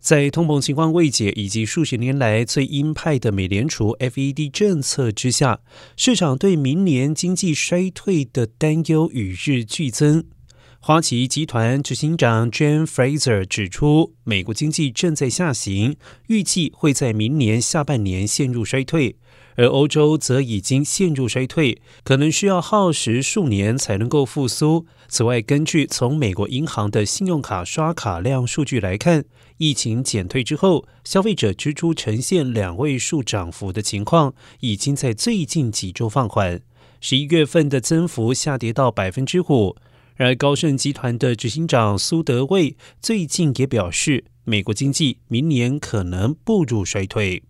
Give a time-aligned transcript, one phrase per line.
[0.00, 5.60] 在通膨情况未解以及数十年来最鹰派的美联储 FED 政策之下，
[5.94, 10.24] 市场对明年经济衰退的担忧与日俱增。
[10.82, 15.94] 花旗集团执行长 Jane Fraser 指出，美国经济正在下行，
[16.28, 19.16] 预计会在明年下半年陷入衰退。
[19.56, 24.86] 而欧洲则已经陷入衰退，可能需要耗时数年才能够复苏。
[25.06, 29.26] 此外，根据从美国银行的信用卡刷卡量数据来看，
[29.58, 36.62] 疫情减退之后，消费者支出呈现两位数涨幅的情况，已经在最近几周放缓。
[37.02, 39.76] 十一月份的增幅下跌到百分之五。
[40.20, 47.42] 而高盛集团的执行长苏德卫最近也表示，美国经济明年可能步入衰退。